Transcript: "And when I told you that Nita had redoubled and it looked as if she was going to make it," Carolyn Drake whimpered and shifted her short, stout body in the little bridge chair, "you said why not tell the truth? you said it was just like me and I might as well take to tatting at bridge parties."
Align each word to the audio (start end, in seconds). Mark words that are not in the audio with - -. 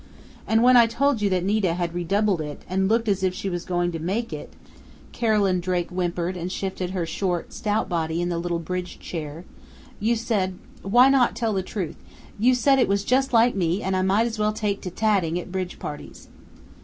"And 0.47 0.63
when 0.63 0.77
I 0.77 0.87
told 0.87 1.21
you 1.21 1.29
that 1.29 1.43
Nita 1.45 1.75
had 1.75 1.93
redoubled 1.93 2.41
and 2.41 2.57
it 2.67 2.87
looked 2.87 3.07
as 3.07 3.21
if 3.21 3.35
she 3.35 3.51
was 3.51 3.63
going 3.65 3.91
to 3.91 3.99
make 3.99 4.33
it," 4.33 4.51
Carolyn 5.11 5.59
Drake 5.59 5.91
whimpered 5.91 6.35
and 6.35 6.51
shifted 6.51 6.89
her 6.89 7.05
short, 7.05 7.53
stout 7.53 7.87
body 7.87 8.19
in 8.19 8.29
the 8.29 8.39
little 8.39 8.57
bridge 8.57 8.97
chair, 8.97 9.45
"you 9.99 10.15
said 10.15 10.57
why 10.81 11.07
not 11.09 11.35
tell 11.35 11.53
the 11.53 11.61
truth? 11.61 11.97
you 12.39 12.55
said 12.55 12.79
it 12.79 12.87
was 12.87 13.03
just 13.03 13.31
like 13.31 13.53
me 13.53 13.83
and 13.83 13.95
I 13.95 14.01
might 14.01 14.25
as 14.25 14.39
well 14.39 14.53
take 14.53 14.81
to 14.81 14.89
tatting 14.89 15.39
at 15.39 15.51
bridge 15.51 15.77
parties." 15.77 16.29